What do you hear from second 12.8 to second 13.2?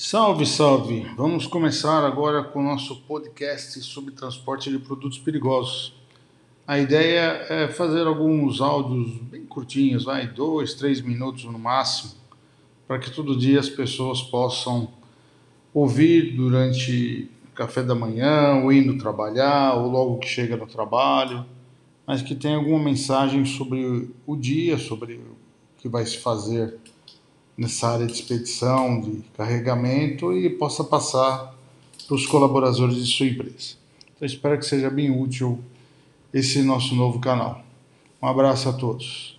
para que